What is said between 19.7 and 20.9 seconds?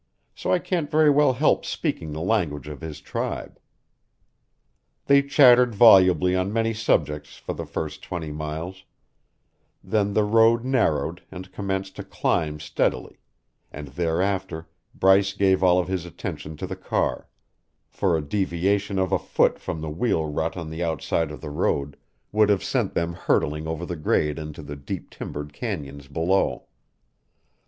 the wheel rut on the